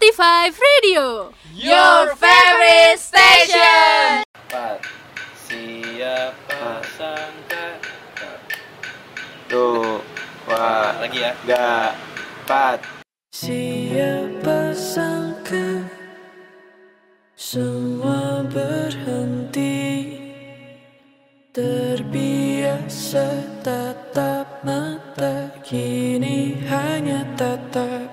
[0.00, 1.34] 45 Radio.
[1.52, 4.24] Your favorite station.
[5.44, 7.76] Siapa sangka?
[9.44, 10.00] Tuh,
[10.48, 11.36] wah, Lagi ya.
[11.44, 11.92] Gak,
[12.48, 12.80] empat.
[13.28, 15.84] Siapa sangka?
[17.36, 20.16] Semua berhenti.
[21.52, 23.28] Terbiasa
[23.60, 25.52] tatap mata.
[25.60, 28.09] Kini hanya tatap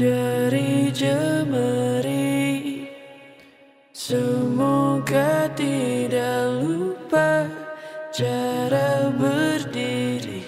[0.00, 2.88] jari jemari.
[3.92, 7.44] Semoga tidak lupa
[8.08, 10.40] cara berdiri.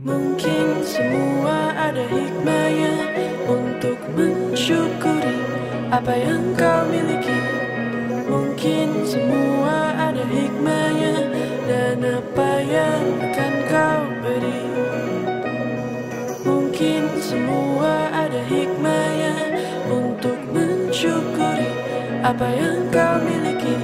[0.00, 2.96] Mungkin semua ada hikmahnya
[3.44, 5.36] Untuk mensyukuri
[5.92, 7.36] apa yang kau miliki.
[8.24, 9.63] Mungkin semua
[22.24, 23.76] apa yang kau miliki?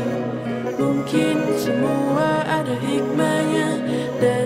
[0.80, 3.68] Mungkin semua ada hikmahnya.
[4.16, 4.39] Dan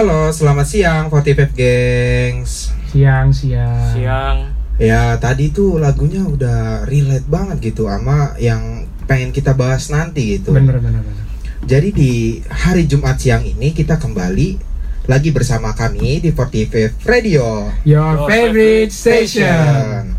[0.00, 2.72] Halo, selamat siang 45 gengs.
[2.88, 3.84] Siang, siang.
[3.92, 4.48] Siang
[4.80, 10.56] Ya, tadi tuh lagunya udah relate banget gitu sama yang pengen kita bahas nanti gitu.
[10.56, 11.24] Bener, bener, bener.
[11.68, 12.12] Jadi di
[12.48, 14.56] hari Jumat siang ini kita kembali
[15.04, 20.16] lagi bersama kami di 45 Radio Your favorite station.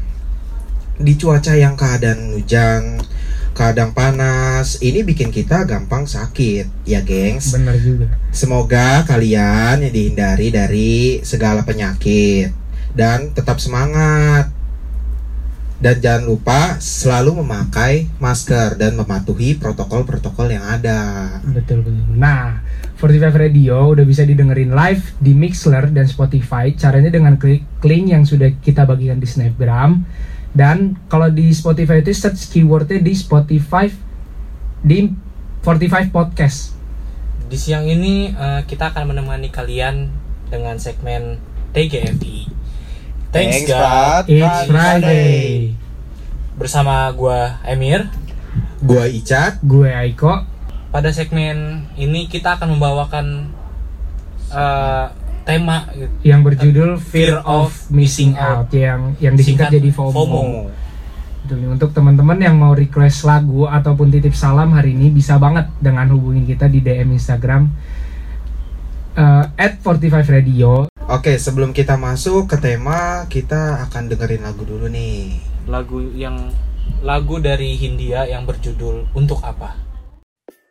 [1.01, 3.00] Di cuaca yang keadaan hujan
[3.51, 4.80] kadang panas.
[4.80, 7.56] Ini bikin kita gampang sakit, ya gengs.
[7.56, 8.07] Bener juga.
[8.31, 12.51] Semoga kalian dihindari dari segala penyakit
[12.95, 14.51] dan tetap semangat.
[15.81, 21.42] Dan jangan lupa selalu memakai masker dan mematuhi protokol-protokol yang ada.
[21.42, 22.06] Betul betul.
[22.21, 22.62] Nah,
[23.01, 26.69] 45 Radio udah bisa didengerin live di Mixler dan Spotify.
[26.77, 30.06] Caranya dengan klik link yang sudah kita bagikan di Snapgram.
[30.51, 33.88] Dan kalau di Spotify itu search keywordnya di Spotify
[34.83, 35.07] di
[35.63, 36.75] 45 Podcast.
[37.48, 40.12] Di siang ini eh, kita akan menemani kalian
[40.51, 41.39] dengan segmen
[41.71, 42.38] TGFI.
[43.31, 44.24] Thanks, Thanks, God.
[44.27, 45.71] It's Friday.
[46.59, 48.12] Bersama gua Emir.
[48.83, 50.44] Gua Icat, Gue Aiko.
[50.92, 53.48] Pada segmen ini kita akan membawakan
[54.51, 55.06] eh,
[55.44, 56.14] tema gitu.
[56.26, 60.14] yang berjudul Fear of Missing Out yang yang disingkat Singkat jadi FOMO.
[60.14, 60.44] FOMO.
[61.52, 66.46] Untuk teman-teman yang mau request lagu ataupun titip salam hari ini bisa banget dengan hubungin
[66.48, 67.68] kita di DM Instagram
[69.18, 70.88] eh, at 45 Radio.
[71.12, 75.44] Oke, sebelum kita masuk ke tema, kita akan dengerin lagu dulu nih.
[75.68, 76.56] Lagu yang
[77.04, 79.76] lagu dari Hindia yang berjudul Untuk Apa.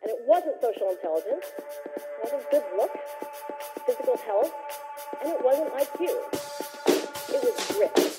[0.01, 3.05] And it wasn't social intelligence, it wasn't good looks,
[3.85, 4.53] physical health,
[5.21, 6.01] and it wasn't IQ.
[7.33, 8.10] It was grit.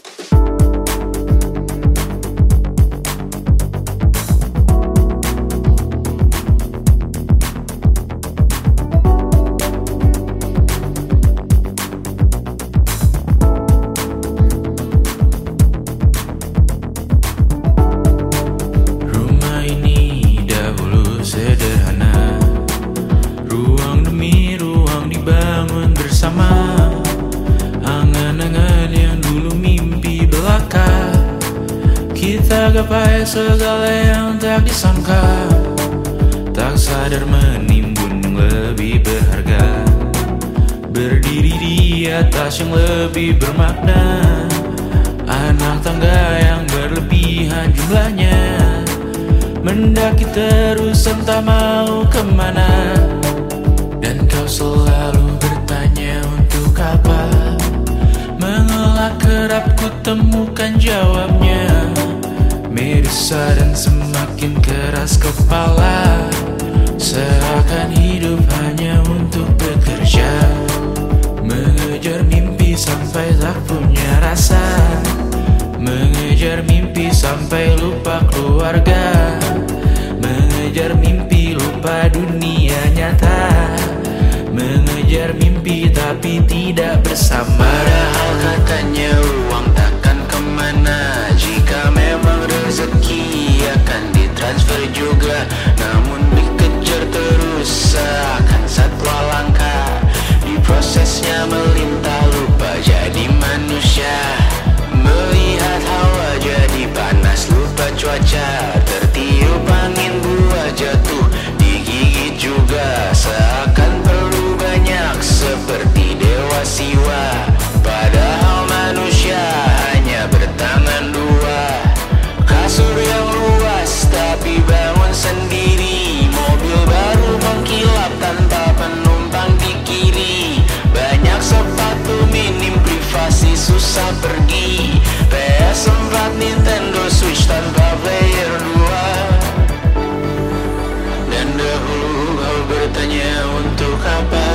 [133.62, 134.98] Susah pergi.
[135.31, 144.50] PS4 Nintendo Switch tanpa player 2 Dan dahulu kau bertanya untuk apa?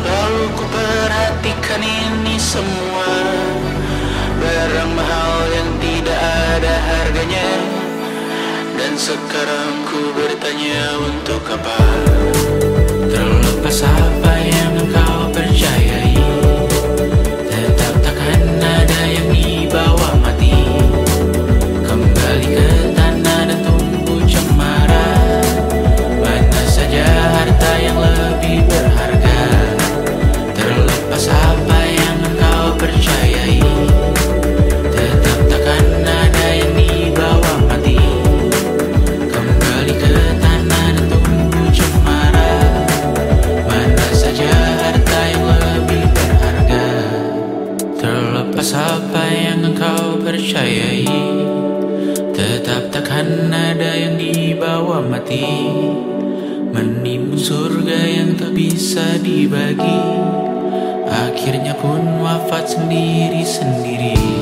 [0.00, 3.12] Lalu ku perhatikan ini semua.
[4.40, 6.20] Barang mahal yang tidak
[6.56, 7.52] ada harganya.
[8.80, 11.84] Dan sekarang ku bertanya untuk apa?
[13.12, 16.09] Terlepas apa yang engkau percayai
[49.50, 51.02] yang engkau percayai.
[52.30, 55.42] Tetap takkan ada yang dibawa mati.
[56.70, 60.06] Menimbun surga yang tak bisa dibagi.
[61.10, 64.39] Akhirnya pun wafat sendiri-sendiri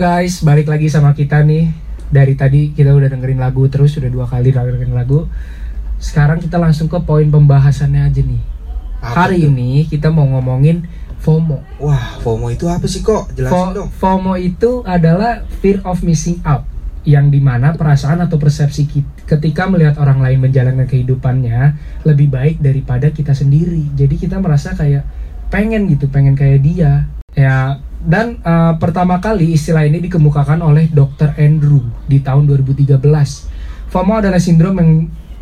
[0.00, 1.68] guys, balik lagi sama kita nih.
[2.08, 5.28] Dari tadi kita udah dengerin lagu terus, sudah dua kali dengerin lagu.
[6.00, 8.40] Sekarang kita langsung ke poin pembahasannya aja nih.
[9.04, 9.52] Apa Hari tuh?
[9.52, 10.88] ini kita mau ngomongin
[11.20, 11.60] FOMO.
[11.84, 13.28] Wah, FOMO itu apa sih kok?
[13.36, 13.88] Jelasin Fo- dong.
[13.92, 16.64] FOMO itu adalah fear of missing out,
[17.04, 21.76] yang di mana perasaan atau persepsi ki- ketika melihat orang lain menjalankan kehidupannya
[22.08, 23.84] lebih baik daripada kita sendiri.
[23.92, 25.04] Jadi kita merasa kayak
[25.52, 27.04] pengen gitu, pengen kayak dia.
[27.36, 31.36] Ya, dan eh, pertama kali istilah ini dikemukakan oleh Dr.
[31.36, 32.96] Andrew di tahun 2013.
[33.92, 34.92] FOMO adalah sindrom yang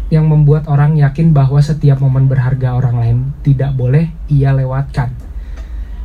[0.09, 5.13] yang membuat orang yakin bahwa setiap momen berharga orang lain tidak boleh ia lewatkan.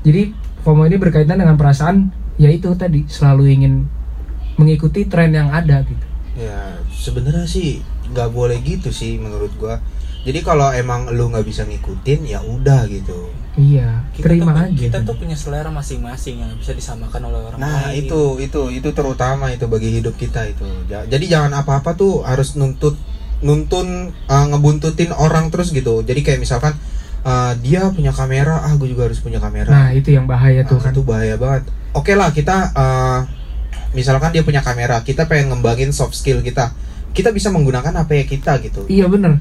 [0.04, 3.74] Jadi FOMO ini berkaitan dengan perasaan yaitu tadi selalu ingin
[4.60, 6.06] mengikuti tren yang ada gitu.
[6.38, 7.82] Ya, sebenarnya sih
[8.14, 9.82] nggak boleh gitu sih menurut gua.
[10.24, 13.28] Jadi kalau emang lu nggak bisa ngikutin ya udah gitu.
[13.54, 14.80] Iya, terima tuh, aja.
[14.80, 18.08] Kita tuh punya selera masing-masing yang bisa disamakan oleh orang Nah lain.
[18.08, 20.66] itu itu itu terutama itu bagi hidup kita itu.
[20.88, 22.96] Ja- Jadi jangan apa-apa tuh harus nuntut
[23.44, 26.02] nuntun uh, ngebuntutin orang terus gitu.
[26.02, 26.74] Jadi kayak misalkan
[27.22, 29.70] uh, dia punya kamera, ah gue juga harus punya kamera.
[29.70, 30.92] Nah, itu yang bahaya tuh Nah, kan.
[30.96, 31.64] itu bahaya banget.
[31.94, 33.20] Oke lah kita uh,
[33.92, 36.72] misalkan dia punya kamera, kita pengen ngembangin soft skill kita.
[37.14, 38.88] Kita bisa menggunakan HP kita gitu.
[38.90, 39.38] Iya bener.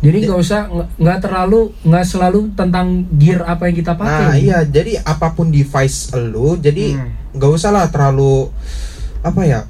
[0.00, 0.60] Jadi nggak usah
[0.96, 4.24] nggak- terlalu nggak selalu tentang gear apa yang kita pakai.
[4.24, 7.36] Nah iya, jadi apa pun device lu, jadi Hmm.
[7.36, 8.48] nggak usah lah terlalu
[9.20, 9.60] apa ya,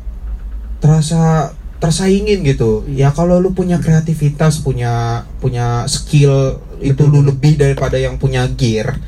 [0.79, 1.51] terasa
[1.83, 2.87] tersaingin gitu.
[2.87, 3.11] Iya.
[3.11, 9.03] Ya kalau lu punya kreativitas, punya punya skill itu lu lebih daripada yang punya gear,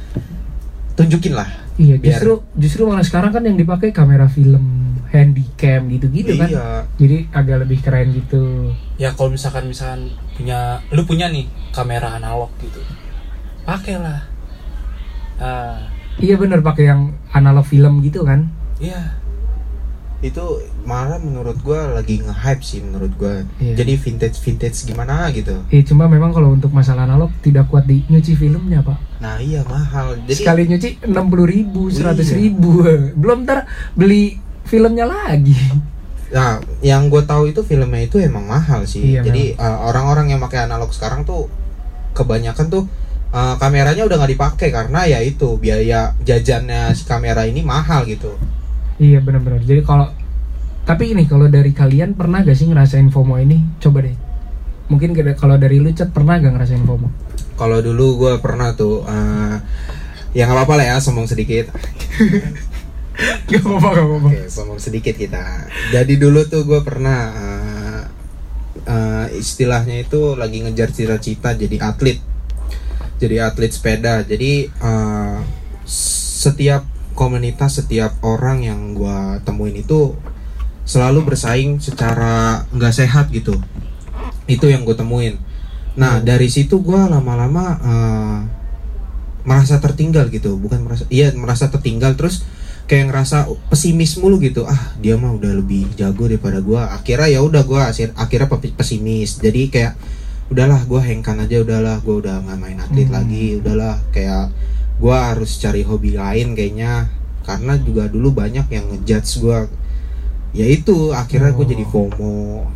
[0.98, 1.61] tunjukin lah.
[1.80, 4.60] Iya, Biar- justru justru malah sekarang kan yang dipakai kamera film,
[5.08, 6.48] handycam gitu-gitu kan.
[6.48, 6.66] Iya.
[7.00, 8.72] Jadi agak lebih keren gitu.
[8.96, 12.80] Ya kalau misalkan misalkan punya lu punya nih kamera analog gitu.
[13.64, 14.20] Pakailah.
[15.40, 15.88] Ah,
[16.20, 18.52] Iya bener pakai yang analog film gitu kan.
[18.76, 19.21] iya.
[20.22, 23.42] Itu malah menurut gua lagi nge-hype sih menurut gua.
[23.58, 23.82] Iya.
[23.82, 25.66] Jadi vintage vintage gimana gitu.
[25.68, 28.98] Eh cuma memang kalau untuk masalah analog tidak kuat di nyuci filmnya pak.
[29.18, 30.14] Nah iya mahal.
[30.24, 32.38] Jadi Sekali nyuci enam puluh ribu, seratus Iya.
[32.38, 32.86] ribu.
[33.20, 33.66] Belum ntar
[33.98, 35.58] beli filmnya lagi.
[36.32, 39.04] Nah, yang gue tahu itu filmnya itu emang mahal sih.
[39.04, 41.44] Iya, Jadi uh, orang-orang yang pakai analog sekarang tuh
[42.16, 42.88] kebanyakan tuh
[43.36, 48.32] uh, kameranya udah nggak dipakai karena ya itu biaya jajannya si kamera ini mahal gitu.
[49.02, 49.66] Iya benar-benar.
[49.66, 50.14] Jadi kalau
[50.86, 53.58] tapi ini kalau dari kalian pernah gak sih ngerasain FOMO ini?
[53.82, 54.14] Coba deh.
[54.86, 57.10] Mungkin kalau dari lu Cet, pernah gak ngerasain FOMO?
[57.58, 59.58] Kalau dulu gue pernah tuh, uh,
[60.34, 61.70] ya nggak apa-apa lah ya, sombong sedikit.
[63.52, 64.28] Gak apa-apa, gak apa-apa.
[64.32, 65.68] Oke, sombong sedikit kita.
[65.92, 68.02] Jadi dulu tuh gue pernah uh,
[68.88, 72.18] uh, istilahnya itu lagi ngejar cita-cita jadi atlet.
[73.20, 74.24] Jadi atlet sepeda.
[74.24, 75.44] Jadi uh,
[75.84, 76.88] setiap
[77.22, 80.18] komunitas setiap orang yang gua temuin itu
[80.82, 83.54] selalu bersaing secara nggak sehat gitu.
[84.50, 85.38] Itu yang gue temuin.
[85.94, 88.38] Nah dari situ gua lama-lama eh,
[89.46, 90.58] merasa tertinggal gitu.
[90.58, 92.42] Bukan merasa iya merasa tertinggal terus
[92.90, 94.66] kayak ngerasa pesimis mulu gitu.
[94.66, 96.90] Ah dia mah udah lebih jago daripada gua.
[96.90, 99.38] Akhirnya ya udah gua akhir- akhirnya pe- pesimis.
[99.38, 99.94] Jadi kayak
[100.50, 103.14] udahlah gua hengkan aja udahlah gua udah nggak main atlet Hmm.
[103.22, 104.02] lagi udahlah.
[104.10, 104.50] Kayak
[105.02, 107.10] gua harus cari hobi lain kayaknya
[107.42, 109.66] karena juga dulu banyak yang ngejudge gua
[110.52, 111.66] ya itu akhirnya gue Oh.
[111.66, 112.34] jadi FOMO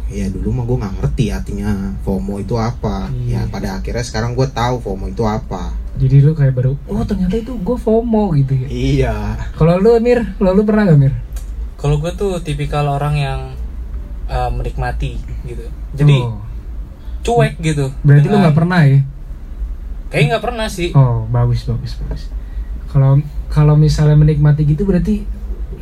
[0.08, 3.44] ya dulu mah gue nggak ngerti artinya FOMO itu apa Iya.
[3.44, 7.36] ya pada akhirnya sekarang gue tahu FOMO itu apa Jadi lu kayak baru, oh ternyata
[7.36, 8.68] itu gue FOMO gitu ya.
[8.68, 9.16] iya
[9.54, 11.12] Kalau lu Mir, kalau lu pernah gak Mir?
[11.76, 13.40] Kalau gue tuh tipikal orang yang
[14.26, 15.64] uh, menikmati gitu.
[15.92, 16.40] Jadi Oh,
[17.22, 17.92] cuek gitu.
[18.00, 19.00] berarti lu dengan- nggak pernah ya?
[20.10, 20.90] Kayaknya nggak pernah sih.
[20.94, 22.22] Oh, bagus bagus bagus.
[22.90, 23.18] Kalau
[23.50, 25.26] kalau misalnya menikmati gitu berarti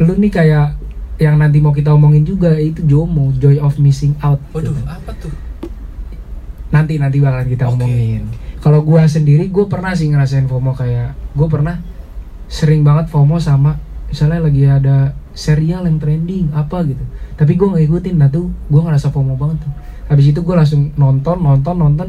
[0.00, 0.81] lu nih kayak
[1.23, 4.43] yang nanti mau kita omongin juga itu JOMO, joy of missing out.
[4.50, 4.83] Waduh, gitu.
[4.88, 5.33] apa tuh?
[6.75, 7.78] Nanti nanti bakalan kita Oke.
[7.78, 8.26] omongin.
[8.59, 11.76] Kalau gua sendiri gua pernah sih ngerasain FOMO kayak gua pernah
[12.50, 13.78] sering banget FOMO sama
[14.11, 17.04] misalnya lagi ada serial yang trending apa gitu.
[17.38, 19.73] Tapi gua nggak ikutin, nah tuh gua ngerasa FOMO banget tuh.
[20.11, 22.09] Habis itu gua langsung nonton, nonton, nonton.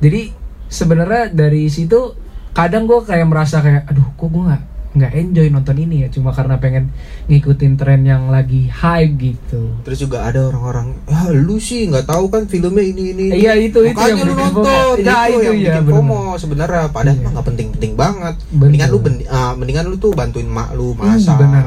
[0.00, 0.32] Jadi
[0.72, 2.16] sebenarnya dari situ
[2.50, 4.62] kadang gue kayak merasa kayak aduh kok gue nggak
[4.92, 6.92] nggak enjoy nonton ini ya cuma karena pengen
[7.24, 12.28] ngikutin tren yang lagi hype gitu terus juga ada orang-orang ah lu sih nggak tahu
[12.28, 14.76] kan filmnya ini ini ini." Iya, itu- itu yang lu nonton FOMO.
[14.92, 15.96] itu, Nah, itu yang iya, bikin bener.
[15.96, 17.28] FOMO sebenarnya padahal Iya.
[17.30, 18.60] nggak penting-penting banget Betul.
[18.60, 21.64] mendingan lu ben- ah, mendingan lu tuh bantuin mak lu Hmm, masak bener.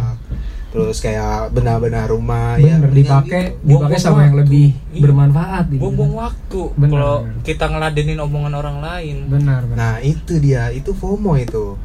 [0.75, 3.67] Terus kayak benar-benar rumah ya bener mendingan dipakai gitu.
[3.71, 4.41] dipakai sama yang waktu.
[4.43, 5.01] lebih Iya.
[5.07, 6.61] bermanfaat gitu Buang-buang waktu.
[6.75, 7.15] Kalau
[7.47, 9.17] kita ngeladenin omongan orang lain.
[9.31, 11.79] benar benar nah itu dia itu FOMO itu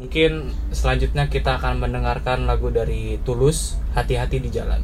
[0.00, 4.80] Mungkin selanjutnya kita akan mendengarkan lagu dari Tulus, Hati-hati di Jalan.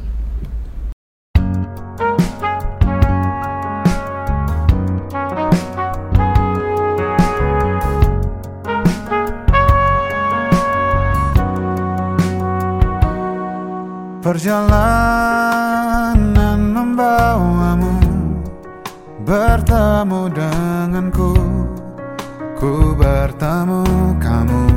[14.27, 16.19] Perjalanan
[16.75, 17.95] membawamu
[19.23, 21.31] Bertemu denganku
[22.59, 23.87] Ku bertemu
[24.19, 24.67] kamu.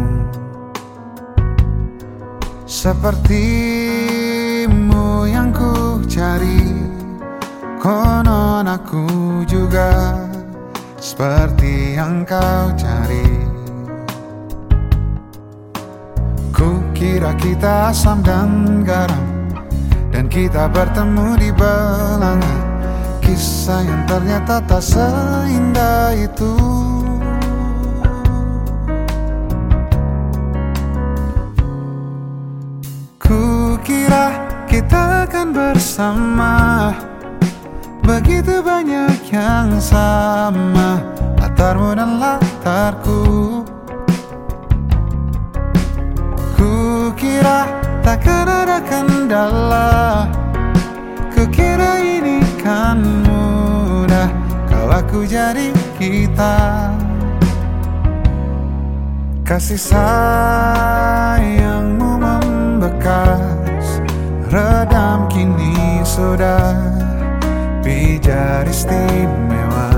[2.63, 3.27] Sepertimu
[5.27, 6.71] yang ku cari
[7.83, 9.03] Konon aku
[9.51, 10.15] juga
[11.03, 13.51] Seperti yang kau cari.
[16.55, 19.30] Ku kira kita asam dan garam
[20.31, 22.57] kita bertemu di belanga.
[23.19, 26.55] Kisah yang ternyata tak seindah itu.
[33.19, 34.31] Ku kira
[34.71, 36.55] kita akan bersama.
[38.07, 41.03] Begitu banyak yang sama.
[41.43, 43.30] Latarmu dan latarku
[48.01, 50.27] takkan ada kendala
[51.33, 54.29] Ku kira ini kan mudah
[54.69, 56.89] Kalau aku jadi kita.
[59.45, 60.97] Kasih sayangmu
[62.17, 64.01] membekas
[64.49, 66.75] Redam kini sudah
[67.81, 69.93] Pijar istimewa.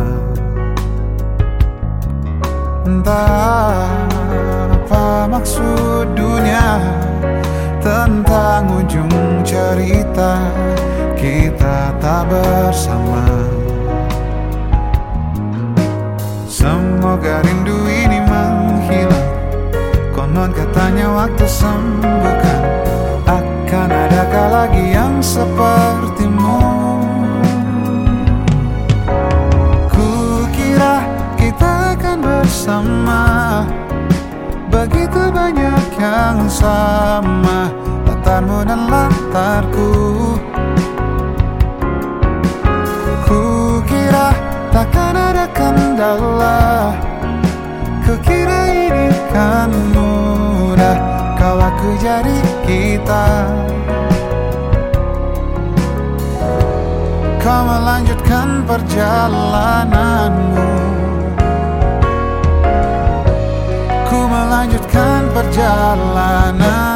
[2.82, 3.86] Entah
[4.70, 6.81] apa maksud dunia
[8.92, 10.52] ujung cerita
[11.16, 13.24] Kita tak bersama.
[16.44, 19.30] Semoga rindu ini menghilang.
[20.12, 22.60] Konon katanya waktu sembuhkan.
[23.24, 26.58] Akan adakah lagi yang sepertimu?
[29.88, 31.06] Ku kira
[31.38, 33.22] kita akan bersama.
[34.68, 37.81] Begitu banyak yang sama
[38.32, 39.92] Latarmu dan latarku.
[43.28, 43.40] Ku
[43.84, 44.32] kira
[44.72, 46.96] takkan ada kendala.
[48.08, 50.96] Ku kira ini kan mudah
[51.36, 53.52] Kau aku jadi kita.
[57.36, 60.72] Kau melanjutkan perjalananmu.
[64.08, 66.91] Ku melanjutkan perjalananku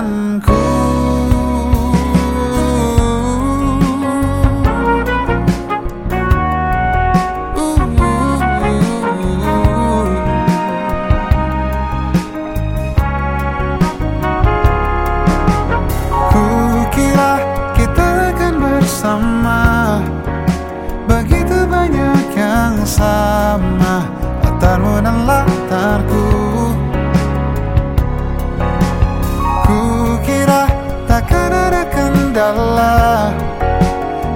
[32.36, 33.32] indahlah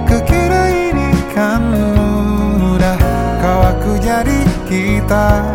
[0.09, 2.97] Kukira ini kan mudah.
[3.37, 5.45] Kau aku jadi kita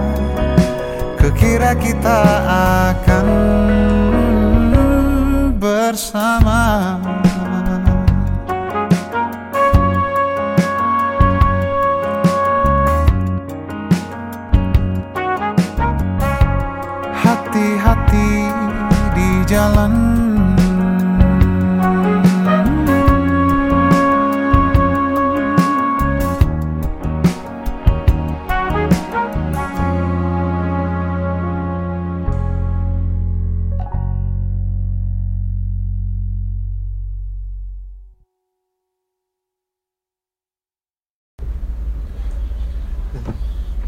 [1.19, 2.23] Kukira kita
[2.87, 3.27] akan
[5.59, 7.03] bersama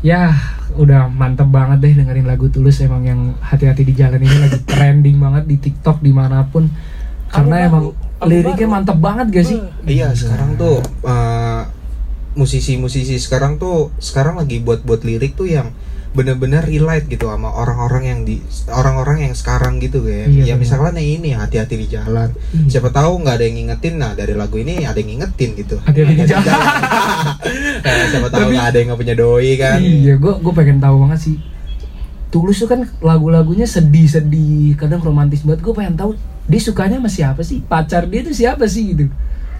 [0.08, 0.32] Ya,
[0.72, 5.20] udah mantep banget deh dengerin lagu Tulus emang yang hati-hati di jalan ini lagi trending
[5.20, 6.64] banget di TikTok di mana pun
[7.28, 8.74] karena emang album liriknya baru.
[8.80, 9.60] mantep banget gak sih?
[9.84, 11.62] Iya sekarang tuh eh,
[12.40, 15.68] musisi-musisi sekarang tuh sekarang lagi buat-buat lirik tuh yang
[16.08, 20.56] bener-bener relate gitu sama orang-orang yang di orang-orang yang sekarang gitu Iya, kayak ya bener.
[20.58, 22.68] misalkan yang ini hati-hati di jalan Iya.
[22.70, 26.14] siapa tahu nggak ada yang ngingetin nah dari lagu ini ada yang ngingetin gitu Hati-hati
[26.14, 26.48] di jalan.
[27.84, 30.96] Eh, siapa tahu nggak ada yang nggak punya doi kan Iya, gue gue pengen tahu
[31.04, 31.36] banget sih.
[32.28, 35.64] Tulus tuh kan lagu-lagunya sedih-sedih, kadang romantis banget.
[35.64, 36.12] Gue pengen tahu
[36.44, 37.60] dia sukanya sama siapa sih?
[37.62, 39.08] Pacar dia tuh siapa sih gitu?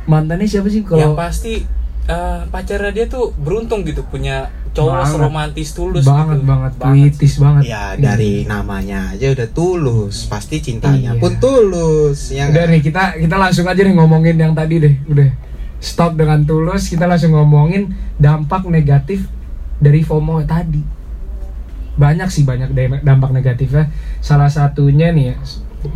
[0.04, 0.80] Mantannya siapa sih?
[0.80, 1.64] Yang Kalau pasti
[2.08, 5.12] eh, pacarnya dia tuh beruntung gitu punya cowok Banget.
[5.12, 6.46] seromantis tulus banget gitu.
[6.46, 6.94] banget, Banget.
[6.94, 7.62] puitis banget.
[7.66, 11.20] ya dari namanya aja udah tulus pasti cintanya Iya.
[11.20, 12.70] pun tulus ya Udah nggak?
[12.70, 14.94] nih kita kita langsung aja nih ngomongin yang tadi deh.
[15.04, 15.28] Udah
[15.78, 16.86] stop dengan tulus.
[16.86, 19.26] Kita langsung ngomongin dampak negatif
[19.78, 20.82] dari FOMO tadi.
[21.94, 23.90] Banyak sih banyak da- dampak negatifnya.
[24.18, 25.36] Salah satunya nih ya,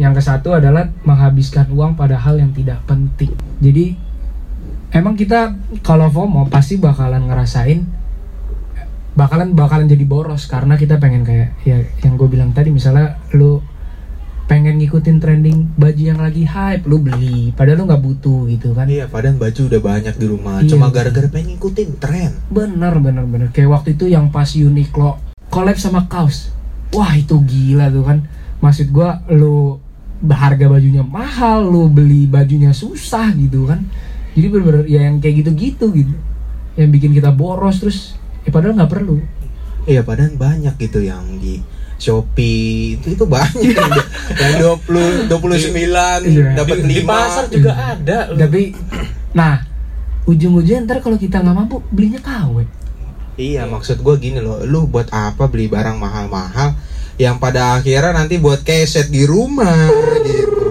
[0.00, 3.30] yang ke satu adalah menghabiskan uang pada hal yang tidak penting.
[3.58, 3.94] Jadi
[4.92, 7.80] emang kita kalau FOMO pasti bakalan ngerasain
[9.12, 13.60] bakalan bakalan jadi boros karena kita pengen kayak ya yang gue bilang tadi misalnya lu
[14.48, 18.84] pengen ngikutin trending baju yang lagi hype lu beli padahal lu nggak butuh gitu kan
[18.88, 20.60] Iya, padahal baju udah banyak di rumah.
[20.60, 20.76] Iya.
[20.76, 22.30] Cuma gara-gara pengen ngikutin tren.
[22.52, 25.16] bener bener bener kayak waktu itu yang pas Uniqlo
[25.48, 26.52] collab sama kaos
[26.92, 28.18] wah itu gila tuh kan
[28.60, 29.80] maksud gua lu
[30.24, 33.84] harga bajunya mahal lu beli bajunya susah gitu kan
[34.32, 36.14] jadi bener-bener ya yang kayak gitu-gitu gitu
[36.74, 37.98] yang bikin kita boros terus
[38.42, 39.20] ya padahal nggak perlu
[39.82, 41.58] Iya, padahal banyak gitu yang di
[41.98, 43.92] Shopee itu itu banyak yang,
[44.38, 45.74] yang 20 29
[46.22, 46.54] Iya.
[46.54, 47.06] dapat di, di 5.
[47.06, 48.38] pasar juga ada loh.
[48.38, 48.78] tapi
[49.32, 49.58] nah
[50.22, 52.62] ujung-ujungnya ntar kalau kita nggak mampu belinya KW
[53.32, 56.76] Iya, maksud gua gini loh, lu buat apa beli barang mahal-mahal
[57.16, 59.88] yang pada akhirnya nanti buat keset di rumah
[60.22, 60.61] gitu.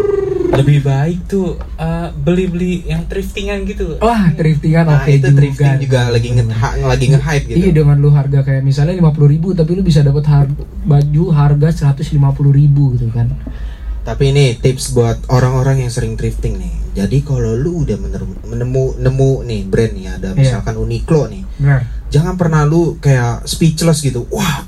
[0.52, 5.74] Lebih baik tuh eh, beli-beli yang thriftingan gitu wah thriftingan Nah, oke itu juga thrifting
[5.80, 6.44] juga lagi nge
[6.84, 7.58] lagi nge-hype gitu.
[7.58, 10.52] Iya dengan lu harga kayak misalnya 50.000 ribu tapi lu bisa dapat har-
[10.84, 12.12] baju harga 150.000
[12.52, 13.32] ribu gitu kan.
[14.02, 16.74] Tapi ini tips buat orang-orang yang sering thrifting nih.
[16.92, 17.96] Jadi kalau lu udah
[18.44, 20.36] menemu nemu nih brand nih ada Iya.
[20.36, 21.44] misalkan Uniqlo nih.
[21.56, 21.80] Benar.
[22.10, 24.28] Jangan pernah lu kayak speechless gitu.
[24.28, 24.68] Wah,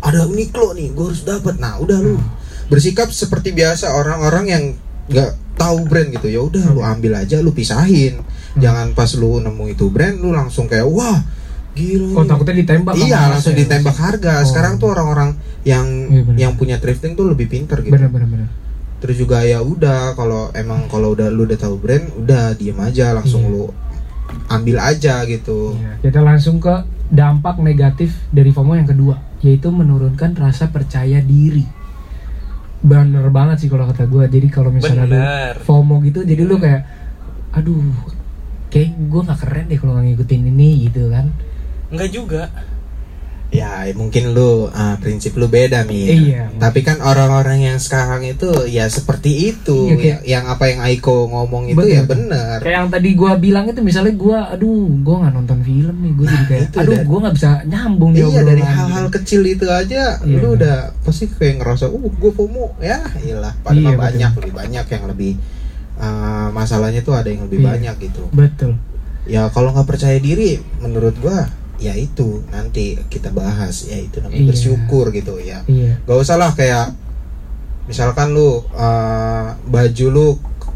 [0.00, 1.60] ada Uniqlo nih, gue harus dapat.
[1.60, 2.18] Nah, udah lu
[2.66, 4.64] bersikap seperti biasa orang-orang yang
[5.10, 6.26] nggak tahu brand gitu.
[6.26, 8.22] Ya udah lu ambil aja, lu pisahin.
[8.56, 11.20] Jangan pas lu nemu itu brand lu langsung kayak wah,
[11.74, 12.16] gila.
[12.16, 13.58] Oh nih." takutnya ditembak Iya, langsung ya?
[13.62, 14.32] ditembak harga.
[14.40, 14.46] Oh.
[14.46, 16.34] Sekarang tuh orang-orang yang bener.
[16.38, 17.92] yang punya thrifting tuh lebih pinter gitu.
[17.92, 18.48] Bener bener bener.
[19.00, 23.12] Terus juga ya udah kalau emang kalau udah lu udah tahu brand, udah diem aja
[23.12, 23.52] langsung Iya.
[23.52, 23.64] lu
[24.46, 25.74] ambil aja gitu.
[25.74, 25.92] Iya.
[26.02, 26.74] Kita langsung ke
[27.10, 31.64] dampak negatif dari FOMO yang kedua yaitu menurunkan rasa percaya diri.
[32.80, 34.24] Bener banget sih kalau kata gue.
[34.24, 35.54] Jadi kalau misalnya lu Bener.
[35.60, 36.82] FOMO gitu, jadi lu kayak,
[37.52, 37.82] aduh,
[38.72, 41.28] kayak gue nggak keren deh kalau nggak ngikutin ini gitu kan.
[41.90, 42.42] enggak juga
[43.50, 46.06] Ya mungkin lu ah, prinsip lu beda nih.
[46.06, 46.42] Iya.
[46.54, 49.90] Tapi kan orang-orang yang sekarang itu ya seperti itu.
[49.90, 51.90] Iya, kayak- yang apa yang Aiko ngomong itu Betul.
[51.90, 52.56] ya benar.
[52.58, 56.26] Kayak yang tadi gua bilang itu misalnya gua aduh gua nggak nonton film nih gua
[56.26, 58.70] jadi Nah, kayak itu aduh dari- gua nggak bisa nyambung Iya obrolan dari gitu.
[58.72, 60.56] hal-hal kecil itu aja Iya, lu bener.
[60.56, 63.98] udah pasti kayak ngerasa uh gue FOMO ya iyalah Iya, padahal betul.
[64.00, 65.32] banyak lebih banyak yang lebih
[65.96, 67.66] ah, masalahnya tuh ada yang lebih Iya.
[67.68, 68.22] banyak gitu.
[68.30, 68.72] betul
[69.26, 71.44] ya kalau nggak percaya diri menurut gua
[71.80, 74.48] ya itu nanti kita bahas ya itu namanya Iya.
[74.52, 76.92] bersyukur gitu ya iya gak usah lah kayak
[77.88, 80.26] misalkan lu uh, baju lu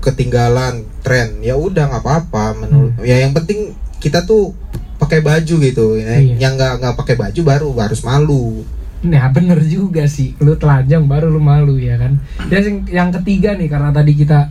[0.00, 4.52] ketinggalan tren ya udah nggak apa-apa menurut ya yang penting kita tuh
[4.96, 6.16] pakai baju gitu ya.
[6.16, 6.24] Hmm.
[6.24, 6.34] Iya.
[6.40, 8.64] yang nggak nggak pakai baju baru harus malu
[9.04, 12.16] nah bener juga sih lu telanjang baru lu malu ya kan
[12.48, 14.48] dan yang, yang ketiga nih karena tadi kita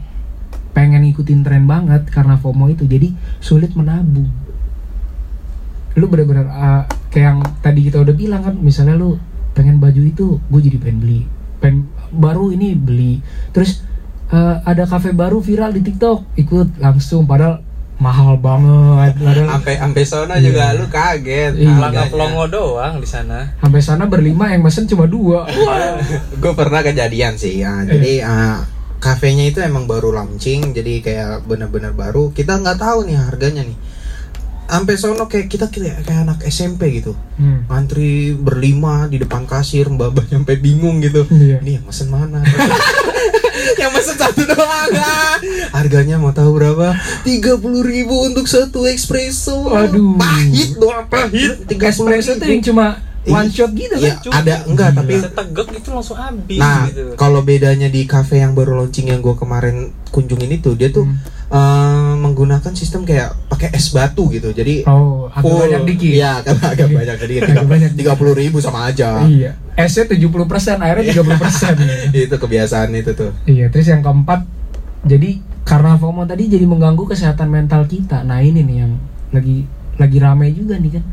[0.73, 4.29] pengen ngikutin tren banget karena FOMO itu jadi sulit menabung
[5.93, 9.17] lu bener-bener uh, kayak yang tadi kita udah bilang kan misalnya lu
[9.51, 11.21] pengen baju itu gue jadi pengen beli
[11.57, 13.85] pengen baru ini beli terus
[14.27, 17.61] uh, ada kafe baru viral di TikTok ikut langsung padahal
[17.95, 20.41] mahal banget padahal Sampai sampai sono Iya.
[20.41, 21.53] juga lu kaget.
[21.55, 21.71] Iya.
[21.77, 23.53] Pelangga pelongo doang di sana.
[23.61, 25.45] sampai sana berlima yang mesen cuma dua
[26.41, 28.57] gue pernah kejadian sih ya jadi uh,
[28.97, 33.77] kafenya itu emang baru launching jadi kayak bener-bener baru kita nggak tahu nih harganya nih
[34.65, 37.65] sampai sono kayak kita kayak, kayak anak SMP gitu Hmm.
[37.65, 41.57] antri berlima di depan kasir mbak mbak sampai bingung gitu Iya.
[41.59, 42.45] ini yang mesen mana
[43.81, 45.37] yang mesen satu doang ah.
[45.73, 50.13] harganya mau tahu berapa tiga puluh ribu untuk satu espresso Waduh.
[50.15, 54.89] pahit doang pahit tiga espresso tuh yang cuma one shot gitu ya, kan ada enggak
[54.93, 57.15] tapi Setegek itu langsung habis Nah, gitu.
[57.15, 59.75] kalau bedanya di cafe yang baru launching yang gue kemarin
[60.09, 61.17] kunjungin itu, dia tuh Hmm.
[61.49, 64.49] eh, menggunakan sistem kayak pakai es batu gitu.
[64.49, 65.59] Jadi oh agak full.
[65.61, 67.15] banyak dikit Iya, kan agak banyak
[67.63, 69.21] banyak Tiga puluh ribu sama aja.
[69.23, 70.29] iya esnya 70%
[70.79, 71.77] airnya 30%
[72.19, 73.31] itu kebiasaan itu tuh.
[73.43, 74.45] Iya, terus yang keempat,
[75.01, 78.21] jadi karena FOMO tadi jadi mengganggu kesehatan mental kita.
[78.21, 78.93] Nah ini nih yang
[79.29, 81.05] lagi lagi ramai juga nih kan.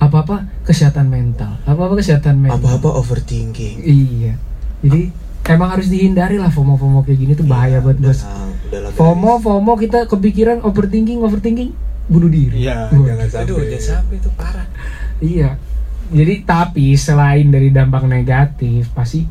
[0.00, 2.56] Apa-apa kesehatan mental, apa-apa kesehatan mental.
[2.56, 3.84] Apa-apa overthinking.
[3.84, 4.40] Iya.
[4.80, 5.12] Jadi
[5.44, 8.24] emang harus dihindari lah FOMO-FOMO kayak gini tuh bahaya buat bos.
[8.24, 8.96] Nah, udah lah, guys.
[8.96, 11.76] FOMO, FOMO kita kepikiran overthinking, overthinking
[12.08, 12.64] bunuh diri.
[12.64, 13.44] Iya, jangan sampai.
[13.44, 14.66] Aduh, jangan sampai itu parah.
[15.20, 15.50] Iya.
[16.10, 19.22] Jadi tapi selain dari dampak negatif pasti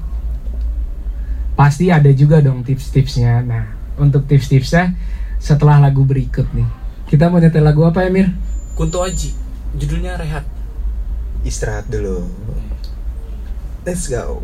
[1.57, 3.41] pasti ada juga dong tips-tipsnya.
[3.43, 3.65] Nah,
[3.97, 4.95] untuk tips-tipsnya
[5.41, 6.69] setelah lagu berikut nih.
[7.09, 8.31] Kita mau nyetel lagu apa ya, Mir?
[8.77, 9.33] Kunto Aji,
[9.75, 10.58] judulnya Rehat.
[11.43, 12.27] Istirahat dulu.
[13.87, 14.43] Let's go.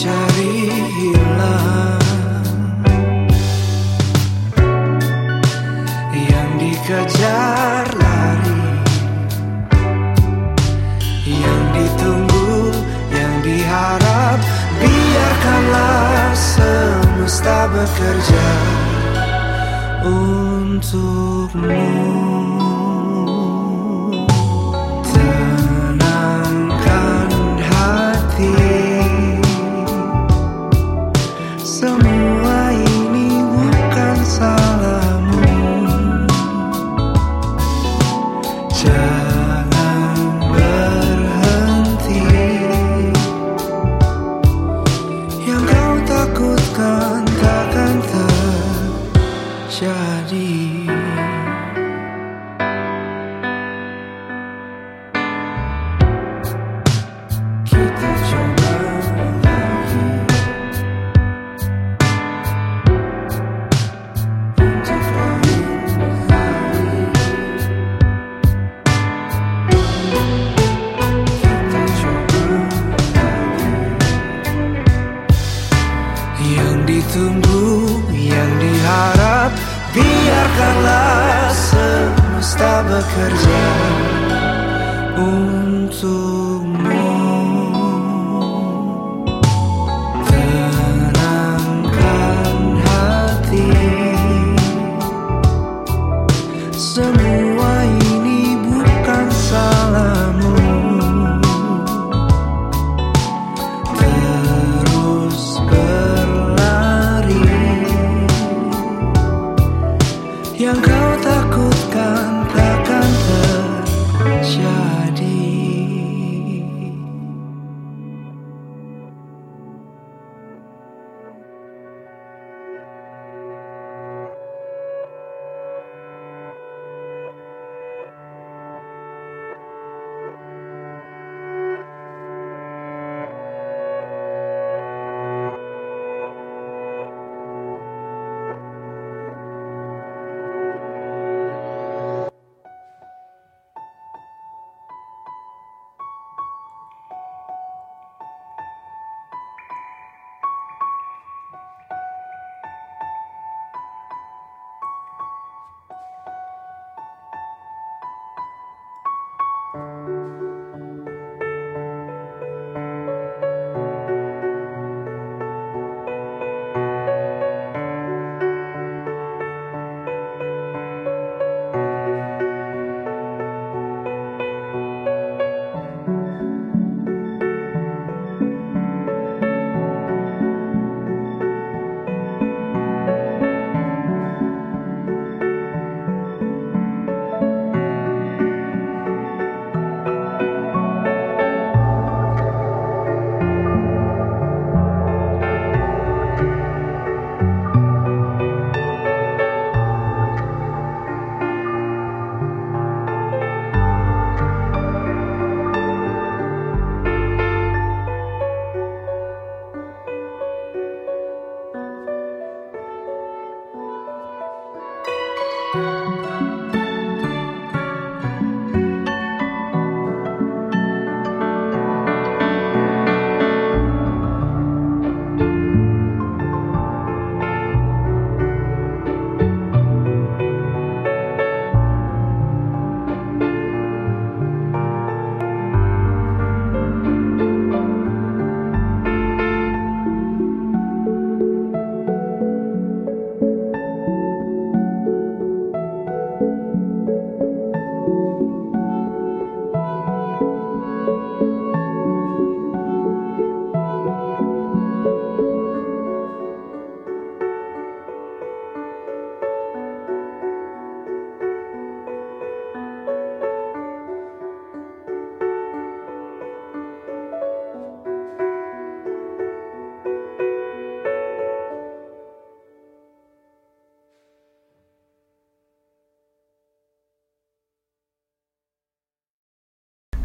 [0.00, 0.64] Dicari
[0.96, 2.00] hilang.
[6.16, 8.64] Yang dikejar lari.
[11.28, 12.72] Yang ditunggu
[13.12, 14.40] yang diharap
[14.80, 18.48] biarkanlah semesta bekerja
[20.08, 22.09] untukmu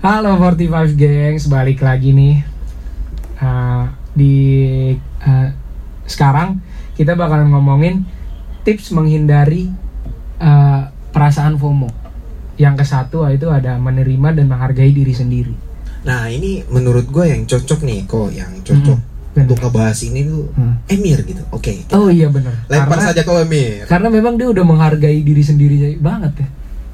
[0.05, 2.45] Halo 45 gengs, balik lagi nih
[3.35, 4.35] Uh, di
[5.27, 5.49] uh,
[6.07, 6.63] sekarang
[6.95, 8.07] kita bakalan ngomongin
[8.63, 9.67] tips menghindari
[10.39, 11.91] uh, perasaan FOMO.
[12.55, 15.51] Yang ke satu itu ada menerima dan menghargai diri sendiri.
[16.07, 19.43] Nah ini menurut gue yang cocok nih kok yang cocok Hmm, bener.
[19.51, 20.73] untuk ngebahas ini tuh Hmm.
[20.87, 21.43] Emir gitu.
[21.51, 21.83] Oke.
[21.91, 22.55] Oh iya benar.
[22.71, 23.83] Lempar Karena- saja ke Emir.
[23.83, 26.47] Karena memang dia udah menghargai diri sendiri banget ya.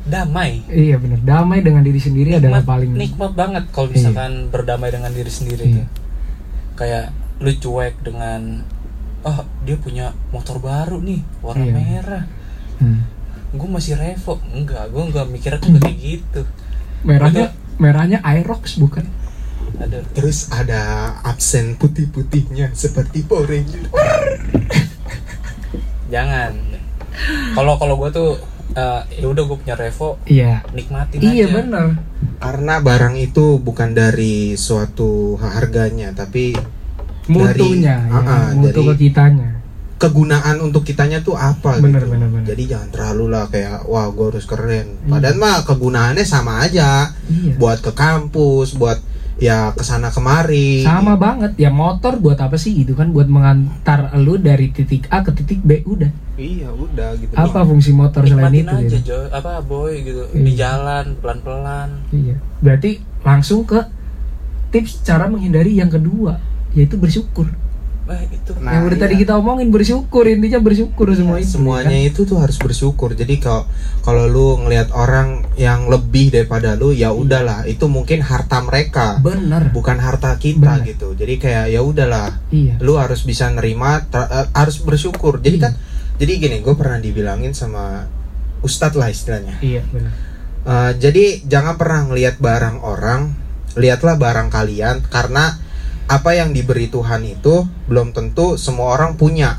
[0.03, 1.19] Damai Iya benar.
[1.19, 3.95] Damai dengan diri sendiri adalah nikmat, paling nikmat banget kalau Iya.
[3.95, 5.75] misalkan berdamai dengan diri sendiri Iya.
[5.77, 5.87] tuh.
[6.73, 7.05] kayak
[7.37, 8.65] lu cuek dengan
[9.21, 11.73] oh dia punya motor baru nih warna Iya.
[11.75, 12.23] merah
[12.77, 13.05] Hmm.
[13.51, 16.41] gue masih revo enggak gue enggak mikirnya tuh kayak gitu
[17.03, 19.05] merahnya merahnya Aerox bukan?
[19.73, 20.81] ada Terus ada
[21.21, 23.85] absen putih-putihnya seperti Power Ranger.
[26.07, 26.53] jangan
[27.53, 28.31] kalau kalau gue tuh
[28.71, 30.63] eh, ya udah gue punya revo Iya.
[30.71, 31.87] nikmatin Iya aja benar.
[32.37, 36.55] Karena barang itu bukan dari suatu harganya, tapi
[37.23, 38.27] Mutunya, Dari- ya.
[38.27, 39.49] Ah, mutu dari- ke kitanya.
[39.95, 42.11] kegunaan untuk kitanya tuh apa Bener, gitu.
[42.11, 42.47] bener, bener.
[42.47, 44.97] Jadi jangan terlalu lah kayak wah gue harus keren.
[45.05, 47.13] Padahal mah kegunaannya sama aja.
[47.23, 47.53] Iya.
[47.55, 48.97] Buat ke kampus, buat
[49.41, 50.85] ya ke sana kemari.
[50.85, 55.25] Sama banget ya motor buat apa sih gitu kan buat mengantar lu dari titik A
[55.25, 56.13] ke titik B udah.
[56.37, 57.33] Iya udah gitu.
[57.33, 59.17] Apa fungsi motor selain itu aja gitu?
[59.17, 60.43] Joy apa boy gitu Iya.
[60.45, 62.37] di jalan pelan pelan Iya.
[62.61, 63.81] Berarti langsung ke
[64.69, 66.37] tips cara menghindari yang kedua
[66.71, 67.49] yaitu bersyukur.
[68.21, 69.03] Itu Nah, yang udah iya.
[69.03, 71.49] tadi kita omongin bersyukur intinya bersyukur semua itu.
[71.51, 72.07] semuanya kan?
[72.07, 73.63] itu tuh harus bersyukur jadi kalau
[73.99, 79.69] kalau lu ngelihat orang yang lebih daripada lu ya udahlah itu mungkin harta mereka bener.
[79.69, 80.87] bukan harta kita Bener.
[80.87, 82.77] gitu jadi kayak ya udahlah Iya.
[82.77, 85.63] lu harus bisa nerima ter- eh, harus bersyukur jadi Iya.
[85.63, 85.73] kan
[86.17, 88.05] jadi gini gue pernah dibilangin sama
[88.59, 90.11] ustadz lah istilahnya Iya benar.
[90.61, 93.33] Eh, jadi jangan pernah ngelihat barang orang
[93.73, 95.57] lihatlah barang kalian karena
[96.11, 99.55] apa yang diberi Tuhan itu belum tentu semua orang punya.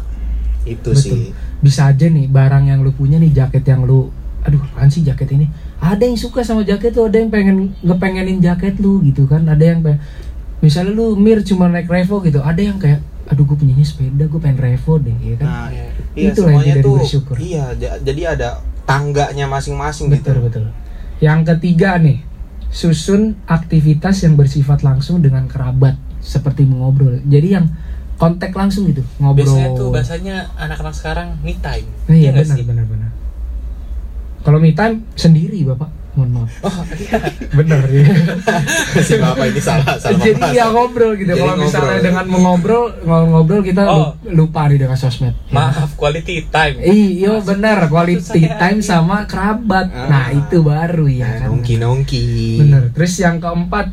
[0.68, 1.00] Itu Betul.
[1.00, 1.32] sih.
[1.64, 4.12] Bisa aja nih barang yang lu punya nih jaket yang lu
[4.44, 5.48] aduh apaan sih jaket ini?
[5.80, 9.48] Ada yang suka sama jaket tuh ada yang pengen ngepengenin jaket lu gitu kan.
[9.48, 10.04] Ada yang pengen
[10.60, 14.40] misalnya lu mir cuma naik revo gitu ada yang kayak aduh gue punyanya sepeda gue
[14.42, 15.46] pengen revo deh ya kan?
[15.48, 15.86] Nah, iya.
[16.12, 17.34] Itulah semuanya inti dari tuh bersyukur.
[17.40, 18.48] iya ja- jadi ada
[18.84, 20.40] tangganya masing-masing betul gitu.
[20.44, 20.64] betul.
[21.18, 22.20] Yang ketiga nih
[22.68, 27.66] susun aktivitas yang bersifat langsung dengan kerabat seperti mengobrol jadi yang
[28.14, 32.56] kontak langsung gitu ngobrol biasanya tuh bahasanya anak-anak sekarang me time Nah, iya nggak benar
[32.56, 32.64] sih?
[32.64, 33.10] benar benar
[34.40, 37.18] kalau me time sendiri bapak mohon maaf oh iya
[37.50, 38.04] bener ya
[39.00, 40.52] si bapak ini salah salah jadi membahas.
[40.52, 44.12] ya ngobrol gitu kalau misalnya dengan mengobrol ngobrol ngobrol kita Oh.
[44.20, 45.56] lu- lupa nih dengan sosmed Ya.
[45.56, 49.88] maaf quality time Iya benar quality time sama kerabat.
[49.88, 50.06] Ah.
[50.06, 51.48] Nah itu baru ya Nah, kan.
[51.50, 52.24] nongki nongki
[52.60, 52.82] Bener.
[52.92, 53.88] Terus yang keempat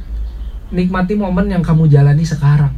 [0.69, 2.73] nikmati momen yang kamu jalani sekarang.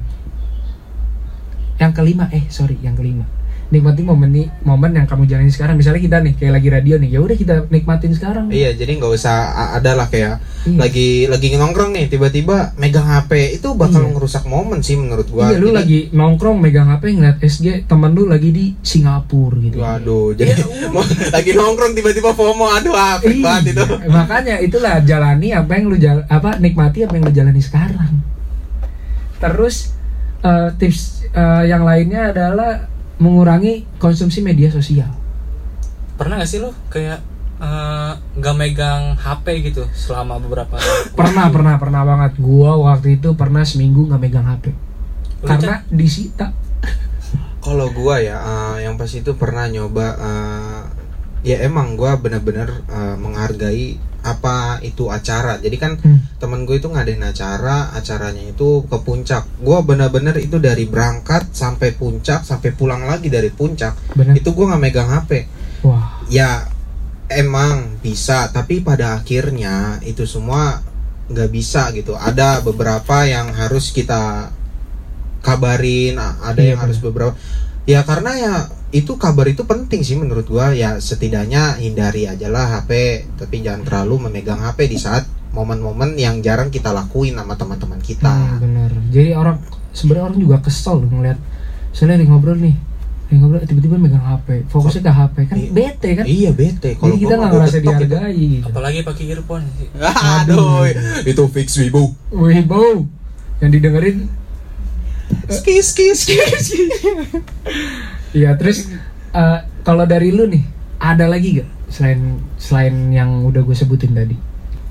[1.82, 3.41] Yang kelima eh sorry yang kelima
[3.72, 5.74] nikmati momen nih momen yang kamu jalani sekarang.
[5.74, 8.46] Misalnya kita nih kayak lagi radio nih ya udah kita nikmatin sekarang.
[8.50, 9.36] iya jadi nggak usah
[9.74, 10.78] ada lah kayak Iya.
[10.78, 14.12] lagi lagi nongkrong nih tiba-tiba megang HP itu bakal Iya.
[14.12, 18.12] ngerusak momen sih menurut gua Iya lu Jadi- lagi nongkrong megang HP ngeliat SG temen
[18.12, 19.80] lu lagi di Singapura gitu.
[19.80, 20.52] Waduh, jadi
[20.94, 21.02] mau-
[21.32, 23.84] lagi nongkrong tiba-tiba FOMO, aduh apik Iya, banget itu.
[24.12, 28.20] makanya itulah jalani apa yang lu jal apa nikmati apa yang lu jalani sekarang.
[29.40, 29.96] Terus
[30.42, 32.91] eh, tips eh, yang lainnya adalah
[33.22, 35.14] mengurangi konsumsi media sosial.
[36.18, 37.18] pernah gak sih lo kayak
[37.58, 41.14] eh, nggak megang HP gitu selama beberapa hari?
[41.20, 42.38] Pernah pernah pernah banget.
[42.38, 44.70] Gua waktu itu pernah seminggu nggak megang HP
[45.42, 46.54] Lu, karena disita.
[47.62, 50.82] Kalau gua ya, eh, yang pas itu pernah nyoba eh,
[51.42, 55.58] ya emang gue bener-bener eh, menghargai apa itu acara.
[55.58, 56.22] Jadi kan Hmm.
[56.38, 59.46] temen gue itu ngadain acara acaranya itu ke puncak.
[59.58, 64.38] Gue bener-bener itu dari berangkat sampai puncak sampai pulang lagi dari puncak Bener.
[64.38, 65.32] itu gue nggak megang hp
[65.82, 66.70] Wah, ya
[67.26, 70.82] emang bisa tapi pada akhirnya itu semua
[71.32, 72.14] nggak bisa gitu.
[72.14, 74.52] Ada beberapa yang harus kita
[75.42, 77.34] kabarin ada Iya, yang harus beberapa.
[77.90, 78.56] Ya karena ya
[78.92, 82.92] itu kabar itu penting sih menurut gua ya setidaknya hindari aja lah HP
[83.36, 88.28] tapi jangan terlalu memegang HP di saat momen-momen yang jarang kita lakuin sama teman-teman kita
[88.28, 88.92] Hmm, bener.
[89.10, 89.58] Jadi orang
[89.92, 91.40] sebenarnya orang juga kesel loh ngeliat
[91.90, 92.76] misalnya lagi ngobrol nih,
[93.26, 95.70] lagi ngobrol tiba-tiba megang HP, fokusnya ke HP kan Iya.
[95.70, 96.26] bete kan?
[96.26, 97.86] iya bete Jadi kita gua nggak ngerasa gitu.
[97.86, 98.66] dihargai gitu.
[98.66, 100.88] apalagi pakai earphone sih aduh
[101.22, 103.08] itu fix wibu Wibo
[103.60, 104.32] yang didengerin
[105.48, 106.84] ski ski ski ski
[108.32, 108.88] Iya terus
[109.32, 110.64] eh, kalau dari lu nih
[110.98, 112.22] ada lagi gak selain
[112.56, 114.36] selain yang udah gue sebutin tadi?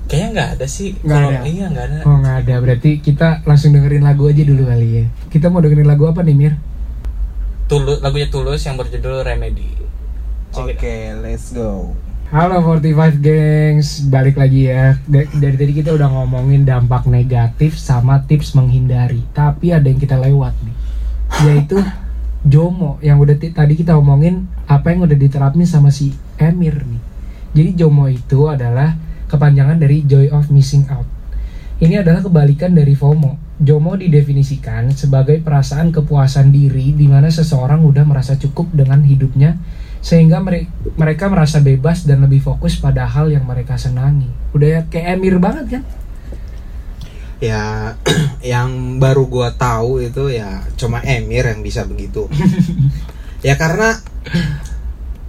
[0.05, 1.39] kayaknya nggak ada sih Nggak ada?
[1.47, 5.05] iya nggak ada Oh nggak ada berarti kita langsung dengerin lagu aja dulu kali ya.
[5.27, 6.53] Kita mau dengerin lagu apa nih Mir?
[7.65, 9.71] Tulus lagunya Tulus yang berjudul Remedy
[10.51, 11.23] it out.
[11.23, 11.95] let's go
[12.27, 14.95] Halo 45 gengs, balik lagi ya.
[15.03, 19.19] Da- Dari tadi kita udah ngomongin dampak negatif sama tips menghindari.
[19.29, 20.75] Tapi ada yang kita lewat nih,
[21.43, 21.83] yaitu
[22.41, 27.01] Jomo yang udah tadi kita omongin apa yang udah diterapin sama si Emir nih.
[27.53, 28.97] Jadi Jomo itu adalah
[29.29, 31.07] kepanjangan dari Joy of Missing Out.
[31.81, 33.57] Ini adalah kebalikan dari FOMO.
[33.61, 39.57] JOMO didefinisikan sebagai perasaan kepuasan diri di mana seseorang udah merasa cukup dengan hidupnya
[40.01, 44.29] sehingga mere- mereka merasa bebas dan lebih fokus pada hal yang mereka senangi.
[44.53, 45.83] Udah ya kayak Emir banget kan?
[47.41, 47.97] Ya
[48.53, 52.29] yang baru gua tahu itu ya cuma Emir yang bisa begitu.
[53.41, 53.97] Ya karena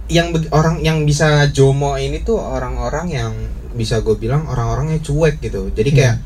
[0.05, 3.33] yang orang yang bisa jomo ini tuh orang-orang yang
[3.73, 5.73] bisa gue bilang orang-orangnya cuek gitu.
[5.73, 5.97] Jadi Iya.
[5.97, 6.17] kayak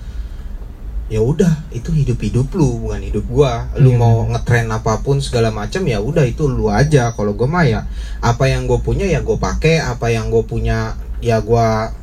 [1.07, 3.71] ya udah itu hidup hidup lu bukan hidup gua.
[3.79, 7.15] Lu Iya, mau ngetren apa pun segala macam ya udah itu lu aja.
[7.15, 7.87] Kalau gue mah ya
[8.19, 11.95] apa yang gue punya ya gue pakai apa yang gue punya ya gua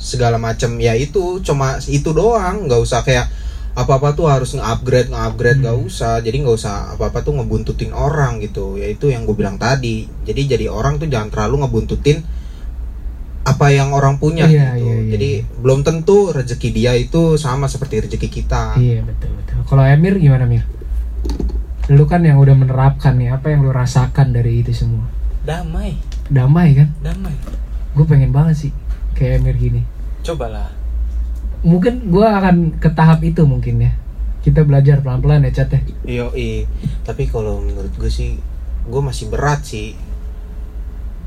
[0.00, 3.28] segala macam ya itu cuma itu doang nggak usah kayak
[3.70, 5.86] apa apa tuh harus nge-upgrade nge-upgrade nggak Hmm.
[5.86, 9.54] usah jadi nggak usah apa apa tuh ngebuntutin orang gitu ya itu yang gue bilang
[9.56, 12.24] tadi jadi jadi orang tuh jangan terlalu ngebuntutin
[13.40, 17.66] apa yang orang punya Iya, gitu iya, iya, jadi belum tentu rezeki dia itu sama
[17.66, 19.58] seperti rezeki kita Iya betul betul.
[19.64, 20.64] Kalau Emir gimana Mir?
[21.88, 25.08] Lu kan yang udah menerapkan nih apa yang lu rasakan dari itu semua.
[25.40, 25.96] damai
[26.26, 26.88] Damai kan?
[27.00, 27.32] damai
[27.90, 28.70] Gue pengen banget sih
[29.20, 29.82] kayak Emir gini.
[30.24, 30.80] cobalah
[31.60, 33.92] Mungkin gue akan ke tahap itu mungkin ya.
[34.40, 35.80] Kita belajar pelan-pelan ya Cat ya.
[36.08, 36.64] Iya, iya.
[37.04, 38.40] Tapi kalau menurut gue sih,
[38.88, 39.92] gue masih berat sih.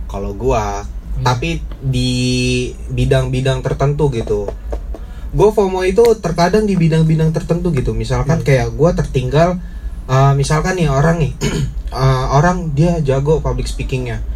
[0.10, 0.66] Kalau gue,
[1.22, 2.10] tapi di
[2.90, 4.50] bidang-bidang tertentu gitu.
[5.34, 7.94] Gue FOMO itu terkadang di bidang-bidang tertentu gitu.
[7.94, 9.62] Misalkan kayak gue tertinggal,
[10.10, 11.34] eh, misalkan nih orang nih,
[11.94, 14.33] eh, orang dia jago public speakingnya.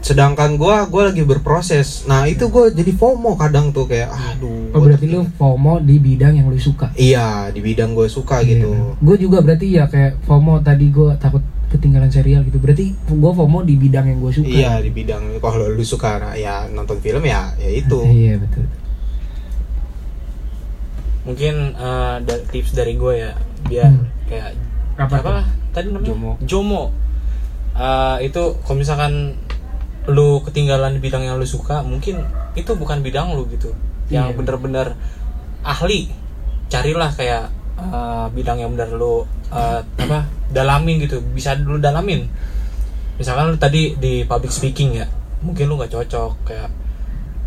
[0.00, 2.04] Sedangkan gue, gue lagi berproses.
[2.04, 4.72] Nah itu gue jadi FOMO kadang tuh kayak, aduh.
[4.72, 6.88] Oh berarti lu FOMO di bidang yang lu suka.
[6.94, 8.96] Iya, di bidang gue suka gitu.
[8.96, 12.56] Gue juga berarti ya kayak FOMO tadi gue takut ketinggalan serial gitu.
[12.56, 14.48] Berarti gue FOMO di bidang yang gue suka.
[14.48, 18.00] Iya di bidang kalau lu suka nah, ya nonton film ya ya itu.
[18.18, 18.64] Iya betul.
[21.20, 21.76] mungkin
[22.18, 24.08] da- tips dari gue ya biar Hmm.
[24.24, 24.56] kayak
[24.96, 25.32] Apa apa,
[25.70, 26.32] tadi namanya Jomo.
[26.42, 26.82] Jomo.
[27.72, 29.36] Eh, itu kalau misalkan
[30.10, 32.20] lu ketinggalan di bidang yang lu suka mungkin
[32.52, 33.70] itu bukan bidang lu gitu.
[34.10, 34.36] Yang Iya.
[34.36, 34.86] bener-bener
[35.62, 36.10] ahli.
[36.70, 37.50] Carilah kayak
[37.80, 41.22] eh, bidang yang bener lu eh, apa dalamin gitu.
[41.32, 42.26] Bisa dulu dalamin.
[43.16, 45.06] Misalkan lu tadi di public speaking ya
[45.40, 46.32] mungkin lu nggak cocok.
[46.44, 46.70] Kayak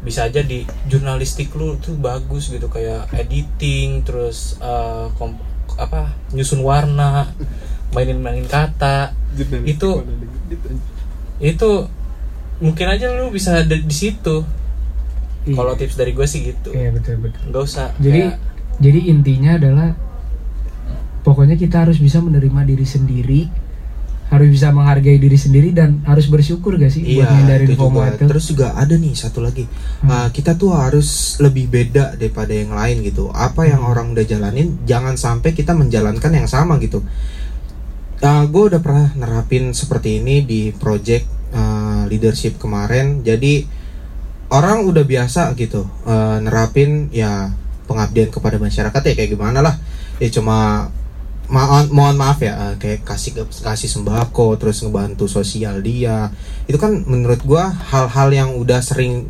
[0.04, 2.68] bisa aja di jurnalistik lu tuh bagus gitu.
[2.68, 5.40] Kayak editing terus eh, kom-
[5.74, 7.34] apa nyusun warna
[7.94, 9.10] mainin mainin kata
[9.66, 9.90] itu
[11.42, 11.70] itu
[12.60, 14.44] mungkin aja lu bisa ada di situ
[15.44, 15.56] Iya.
[15.56, 17.42] kalau tips dari gue sih gitu Iya betul betul.
[17.48, 18.40] nggak usah Jadi kayak-
[18.76, 19.90] jadi intinya adalah
[21.22, 23.42] pokoknya kita harus bisa menerima diri sendiri,
[24.28, 28.00] harus bisa menghargai diri sendiri dan harus bersyukur gak sih buat Iya ngindarin itu FOMO
[28.02, 28.10] juga.
[28.10, 28.24] itu.
[28.26, 29.64] Terus juga ada nih satu lagi.
[30.02, 30.10] Hmm.
[30.10, 33.30] Uh, kita tuh harus lebih beda daripada yang lain gitu.
[33.30, 33.92] Apa yang Hmm.
[33.92, 37.04] orang udah jalanin, jangan sampai kita menjalankan yang sama gitu.
[38.20, 43.22] Uh, gue udah pernah nerapin seperti ini di project uh, leadership kemarin.
[43.22, 43.66] Jadi
[44.54, 47.50] orang udah biasa gitu uh, nerapin ya
[47.90, 49.76] pengabdian kepada masyarakat ya kayak gimana lah.
[50.22, 50.90] Ya cuma
[51.52, 56.32] mohon mohon maaf ya eh, kayak kasih kasih sembako terus ngebantu sosial dia
[56.66, 59.28] itu kan menurut gua hal-hal yang udah sering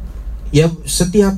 [0.54, 1.34] ya setiap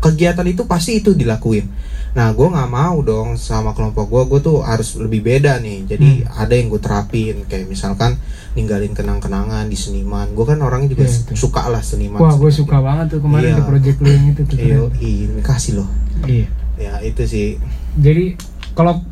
[0.00, 1.68] kegiatan itu pasti itu dilakuin
[2.08, 6.08] nah gue nggak mau dong sama kelompok gue gue tuh harus lebih beda nih jadi
[6.26, 8.16] ada yang gue terapin kayak misalkan
[8.52, 11.36] ninggalin kenang-kenangan di seniman gue kan orangnya juga Iya, betul.
[11.36, 13.56] suka lah seniman Wah, gue suka banget tuh kemarin Iya.
[13.56, 14.56] di project lu yang itu tuh.
[14.58, 15.88] Iya, iya, kasih loh
[16.24, 16.46] Iya.
[16.76, 17.48] ya itu sih
[17.94, 18.24] Jadi
[18.72, 19.04] kalau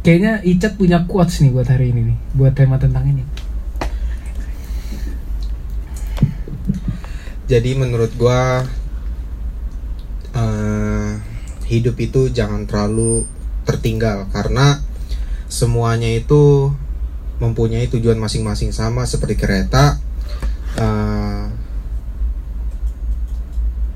[0.00, 3.22] kayaknya Icat punya quotes nih buat hari ini nih, buat tema tentang ini.
[7.46, 8.62] Jadi menurut gua
[10.30, 11.12] eh,
[11.68, 13.28] hidup itu jangan terlalu
[13.68, 14.80] tertinggal karena
[15.48, 16.72] semuanya itu
[17.38, 20.00] mempunyai tujuan masing-masing sama seperti kereta.
[20.78, 21.44] eh,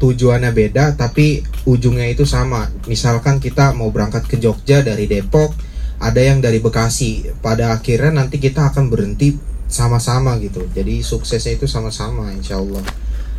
[0.02, 2.66] tujuannya beda tapi ujungnya itu sama.
[2.90, 5.54] Misalkan kita mau berangkat ke Jogja dari Depok,
[6.02, 7.30] ada yang dari Bekasi.
[7.38, 9.38] Pada akhirnya nanti kita akan berhenti
[9.70, 10.66] sama-sama gitu.
[10.74, 12.82] Jadi suksesnya itu sama-sama insya Allah.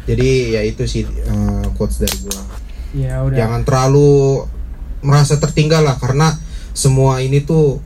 [0.07, 2.62] Jadi ya itu sih eh, quotes dari gua.
[2.93, 3.37] Ya udah.
[3.37, 4.45] Jangan terlalu
[5.03, 6.37] merasa tertinggal lah karena
[6.73, 7.81] semua ini tuh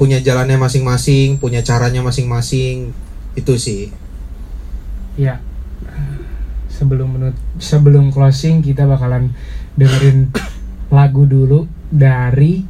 [0.00, 2.90] punya jalannya masing-masing, punya caranya masing-masing.
[3.36, 3.92] Itu sih.
[5.16, 5.40] Ya.
[6.72, 9.36] Sebelum menut sebelum closing kita bakalan
[9.76, 10.32] dengerin
[10.96, 12.64] lagu dulu dari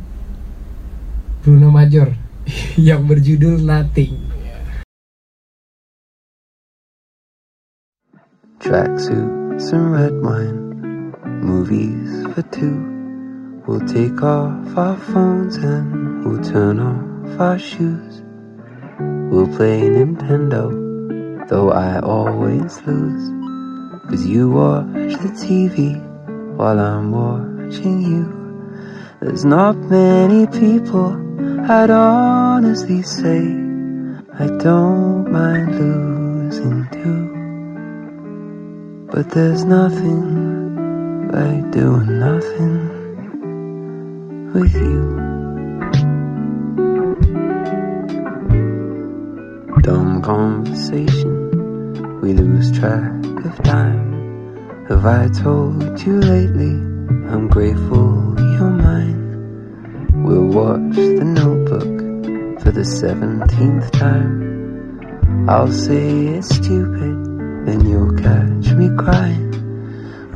[1.42, 2.10] Bruno Major
[2.78, 4.30] yang berjudul Nothing.
[8.62, 10.71] Tracksuits and red wine,
[11.42, 13.62] movies for two.
[13.66, 18.22] We'll take off our phones and we'll turn off our shoes.
[19.30, 20.70] We'll play Nintendo,
[21.48, 23.30] though I always lose.
[24.08, 25.96] Cause you watch the TV
[26.56, 28.24] while I'm watching you.
[29.20, 31.18] There's not many people
[31.70, 33.38] I'd honestly say
[34.38, 37.32] I don't mind losing to.
[39.12, 40.51] But there's nothing
[41.32, 42.76] like doing nothing
[44.52, 45.00] with you.
[49.80, 53.10] Dumb conversation, we lose track
[53.46, 54.84] of time.
[54.90, 56.74] Have I told you lately?
[57.32, 60.22] I'm grateful you're mine.
[60.24, 65.48] We'll watch the notebook for the seventeenth time.
[65.48, 67.24] I'll say it's stupid,
[67.64, 69.51] then you'll catch me crying.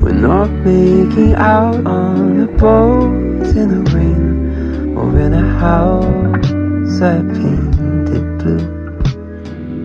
[0.06, 7.18] We're not making out on a boat in the rain or in a house I
[7.34, 8.66] painted blue.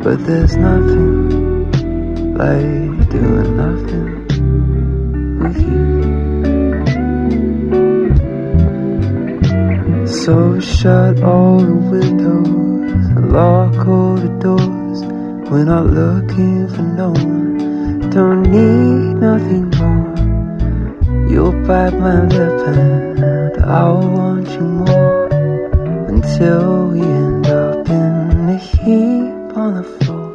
[0.03, 1.71] But there's nothing
[2.37, 4.27] like doing nothing
[5.39, 5.87] with you.
[10.05, 15.01] So shut all the windows and lock all the doors.
[15.49, 18.07] We're not looking for no one.
[18.11, 20.00] Don't need nothing more.
[21.31, 25.27] You'll bite my lip and I'll want you more
[26.09, 30.27] until we end up in a heap on the floor.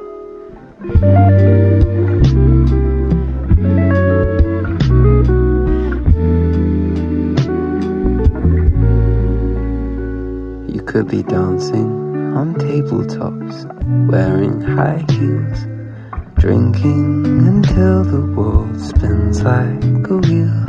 [10.67, 13.67] You could be dancing on tabletops,
[14.11, 15.67] wearing high heels,
[16.41, 20.66] drinking until the world spins like a wheel.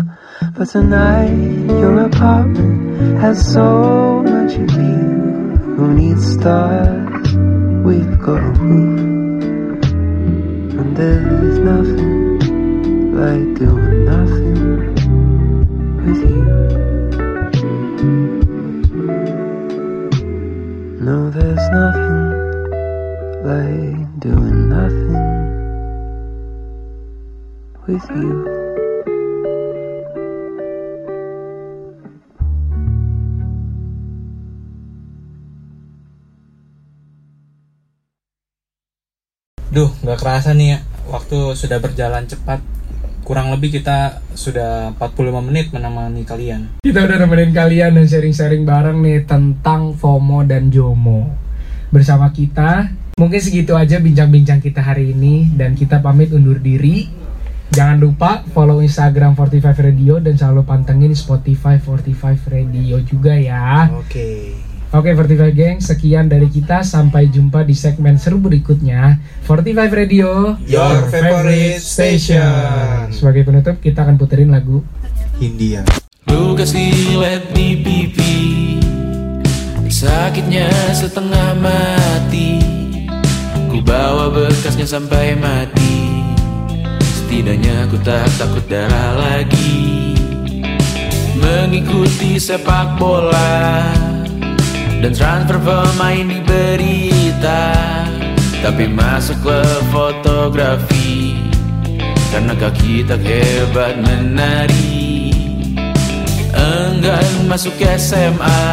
[0.57, 1.29] But tonight,
[1.69, 5.55] your apartment has so much of you.
[5.75, 7.35] Who needs stars?
[7.85, 9.83] We've got a roof,
[10.79, 12.39] and there's nothing
[13.13, 14.95] like doing nothing
[16.03, 16.43] with you.
[21.05, 22.19] No, there's nothing
[23.45, 25.13] like doing nothing
[27.85, 28.56] with you.
[39.77, 40.79] Duh, nggak kerasa nih ya.
[41.05, 42.65] Waktu sudah berjalan cepat.
[43.21, 46.81] Kurang lebih kita sudah 45 menit menemani kalian.
[46.81, 51.29] Kita udah nemenin kalian dan sharing-sharing bareng nih tentang FOMO dan JOMO.
[51.93, 52.89] Bersama kita,
[53.21, 57.13] mungkin segitu aja bincang-bincang kita hari ini dan kita pamit undur diri.
[57.69, 63.93] Jangan lupa follow Instagram 45 Radio dan selalu pantengin Spotify 45 Radio juga ya.
[63.93, 64.57] Oke.
[64.95, 66.79] Oke 45 geng, sekian dari kita.
[66.79, 69.19] Sampai jumpa di segmen seru berikutnya.
[69.43, 73.11] 45 Radio, Your favorite station.
[73.11, 74.79] Sebagai penutup, kita akan puterin lagu
[75.43, 75.83] Hindia.
[76.31, 78.35] Lu kasih let me pipi
[79.87, 82.59] Sakitnya setengah mati
[83.71, 86.27] Ku bawa bekasnya sampai mati
[86.99, 90.13] Setidaknya ku tak takut darah lagi
[91.39, 94.16] Mengikuti sepak bola
[94.97, 97.69] Dan transfer pemain di berita.
[98.65, 99.61] Tapi masuk ke
[99.93, 101.37] fotografi.
[102.33, 105.29] Karena kaki tak hebat menari.
[106.57, 108.65] Enggan masuk SMA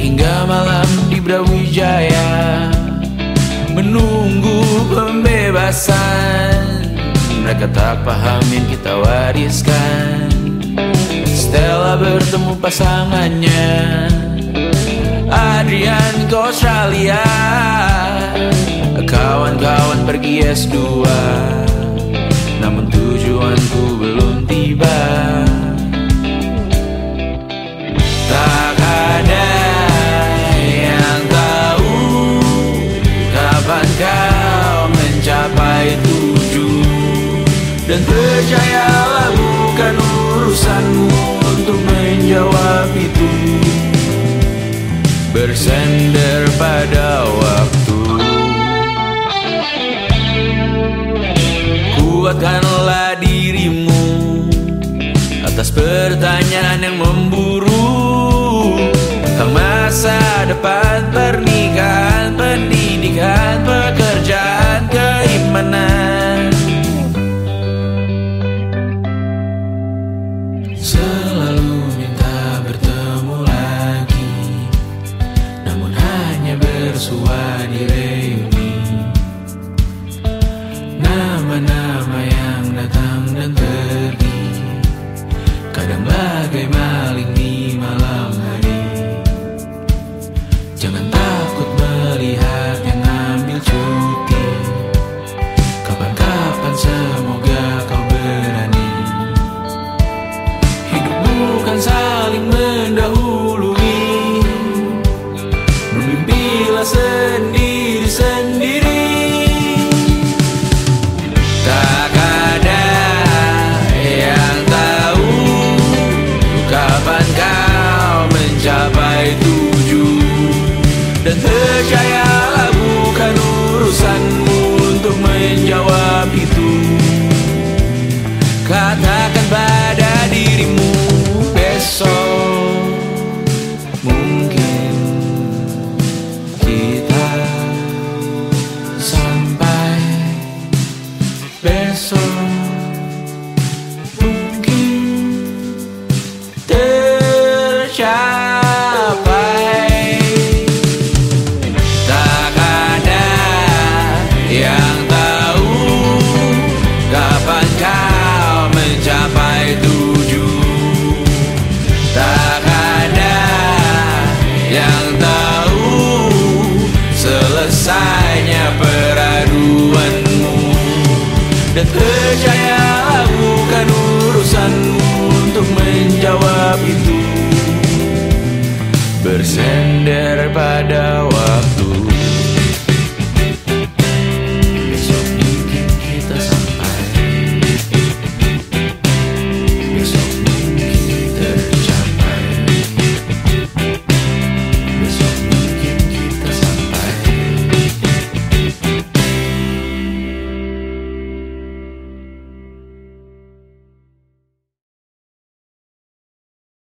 [0.00, 2.72] Hingga malam di Brawijaya.
[3.76, 6.88] Menunggu pembebasan.
[7.44, 10.32] Mereka tak paham yang kita wariskan.
[11.28, 13.76] Stella bertemu pasangannya
[15.70, 17.22] Adrian ke Australia
[19.06, 21.06] Kawan-kawan pergi S2
[22.58, 24.98] Namun tujuanku belum tiba.
[28.26, 29.50] Tak ada
[30.58, 31.94] yang tahu
[33.30, 36.82] Kapan kau mencapai tujuh.
[37.86, 41.14] Dan percayalah bukan urusanmu
[41.46, 43.49] Untuk menjawab itu
[45.40, 47.96] Bersender pada waktu.
[51.96, 54.04] Kuatkanlah dirimu
[55.40, 58.84] Atas pertanyaan yang memburu.
[59.24, 66.49] Tentang masa depan pernikahan Pendidikan, pekerjaan, keimanan